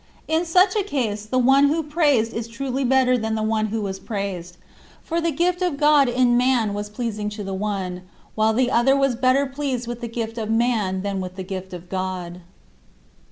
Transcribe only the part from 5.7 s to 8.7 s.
God in man was pleasing to the one, while